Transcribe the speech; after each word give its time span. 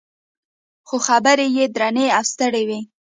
خو 0.87 0.97
خبرې 1.07 1.47
یې 1.57 1.65
درنې 1.75 2.05
او 2.17 2.23
ستړې 2.31 2.63
وې. 2.67 2.79